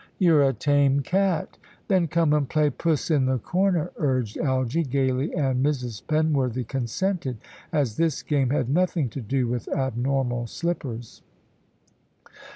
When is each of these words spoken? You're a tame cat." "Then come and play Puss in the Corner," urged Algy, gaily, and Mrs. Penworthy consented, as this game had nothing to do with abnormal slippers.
You're 0.17 0.41
a 0.41 0.51
tame 0.51 1.01
cat." 1.01 1.59
"Then 1.87 2.07
come 2.07 2.33
and 2.33 2.49
play 2.49 2.71
Puss 2.71 3.11
in 3.11 3.27
the 3.27 3.37
Corner," 3.37 3.91
urged 3.97 4.35
Algy, 4.35 4.81
gaily, 4.81 5.31
and 5.35 5.63
Mrs. 5.63 6.03
Penworthy 6.07 6.67
consented, 6.67 7.37
as 7.71 7.97
this 7.97 8.23
game 8.23 8.49
had 8.49 8.67
nothing 8.67 9.09
to 9.09 9.21
do 9.21 9.45
with 9.45 9.67
abnormal 9.67 10.47
slippers. 10.47 11.21